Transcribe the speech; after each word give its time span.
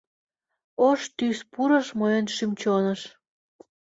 Ош 0.87 0.99
тӱс 1.17 1.39
пурыш 1.51 1.87
мыйын 1.99 2.25
шӱм-чоныш. 2.35 3.01